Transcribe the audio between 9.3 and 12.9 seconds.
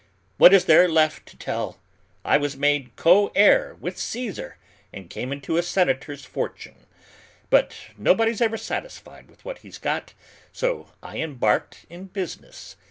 what he's got, so I embarked in business.